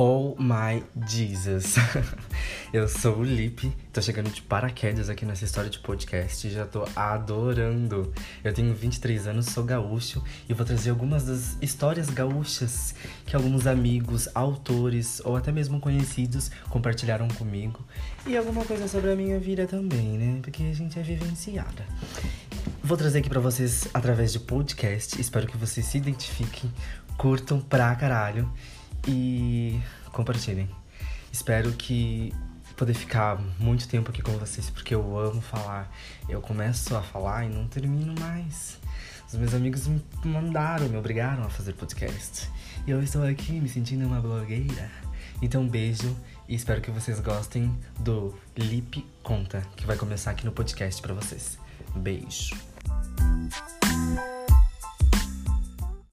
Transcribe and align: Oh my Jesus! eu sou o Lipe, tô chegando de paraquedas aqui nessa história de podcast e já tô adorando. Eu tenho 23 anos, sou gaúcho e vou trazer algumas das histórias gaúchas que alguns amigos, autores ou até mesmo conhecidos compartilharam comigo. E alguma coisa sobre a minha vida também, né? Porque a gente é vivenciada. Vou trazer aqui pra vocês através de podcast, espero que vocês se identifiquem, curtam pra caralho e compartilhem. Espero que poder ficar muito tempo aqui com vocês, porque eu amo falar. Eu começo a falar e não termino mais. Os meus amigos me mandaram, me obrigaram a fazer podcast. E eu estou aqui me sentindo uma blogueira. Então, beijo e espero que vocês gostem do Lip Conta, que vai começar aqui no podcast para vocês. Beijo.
Oh 0.00 0.36
my 0.38 0.84
Jesus! 1.08 1.74
eu 2.72 2.86
sou 2.86 3.16
o 3.16 3.24
Lipe, 3.24 3.76
tô 3.92 4.00
chegando 4.00 4.30
de 4.30 4.40
paraquedas 4.40 5.10
aqui 5.10 5.26
nessa 5.26 5.44
história 5.44 5.68
de 5.68 5.80
podcast 5.80 6.46
e 6.46 6.50
já 6.52 6.64
tô 6.64 6.84
adorando. 6.94 8.12
Eu 8.44 8.54
tenho 8.54 8.72
23 8.72 9.26
anos, 9.26 9.46
sou 9.46 9.64
gaúcho 9.64 10.22
e 10.48 10.54
vou 10.54 10.64
trazer 10.64 10.90
algumas 10.90 11.24
das 11.24 11.58
histórias 11.60 12.08
gaúchas 12.10 12.94
que 13.26 13.34
alguns 13.34 13.66
amigos, 13.66 14.28
autores 14.36 15.20
ou 15.24 15.34
até 15.34 15.50
mesmo 15.50 15.80
conhecidos 15.80 16.48
compartilharam 16.70 17.26
comigo. 17.26 17.84
E 18.24 18.36
alguma 18.36 18.64
coisa 18.64 18.86
sobre 18.86 19.10
a 19.10 19.16
minha 19.16 19.40
vida 19.40 19.66
também, 19.66 20.16
né? 20.16 20.38
Porque 20.40 20.62
a 20.62 20.72
gente 20.72 20.96
é 20.96 21.02
vivenciada. 21.02 21.84
Vou 22.84 22.96
trazer 22.96 23.18
aqui 23.18 23.28
pra 23.28 23.40
vocês 23.40 23.88
através 23.92 24.32
de 24.32 24.38
podcast, 24.38 25.20
espero 25.20 25.48
que 25.48 25.56
vocês 25.56 25.84
se 25.84 25.98
identifiquem, 25.98 26.72
curtam 27.16 27.60
pra 27.60 27.92
caralho 27.96 28.48
e 29.08 29.80
compartilhem. 30.12 30.68
Espero 31.32 31.72
que 31.72 32.32
poder 32.76 32.94
ficar 32.94 33.40
muito 33.58 33.88
tempo 33.88 34.10
aqui 34.10 34.22
com 34.22 34.32
vocês, 34.32 34.70
porque 34.70 34.94
eu 34.94 35.18
amo 35.18 35.40
falar. 35.40 35.92
Eu 36.28 36.40
começo 36.40 36.96
a 36.96 37.02
falar 37.02 37.44
e 37.44 37.48
não 37.48 37.66
termino 37.66 38.14
mais. 38.20 38.78
Os 39.26 39.34
meus 39.34 39.52
amigos 39.52 39.86
me 39.86 40.02
mandaram, 40.24 40.88
me 40.88 40.96
obrigaram 40.96 41.44
a 41.44 41.50
fazer 41.50 41.72
podcast. 41.72 42.48
E 42.86 42.90
eu 42.90 43.02
estou 43.02 43.24
aqui 43.24 43.52
me 43.60 43.68
sentindo 43.68 44.06
uma 44.06 44.20
blogueira. 44.20 44.90
Então, 45.42 45.66
beijo 45.66 46.16
e 46.48 46.54
espero 46.54 46.80
que 46.80 46.90
vocês 46.90 47.20
gostem 47.20 47.76
do 48.00 48.34
Lip 48.56 49.04
Conta, 49.22 49.62
que 49.76 49.84
vai 49.84 49.96
começar 49.96 50.30
aqui 50.30 50.44
no 50.44 50.52
podcast 50.52 51.02
para 51.02 51.14
vocês. 51.14 51.58
Beijo. 51.94 52.56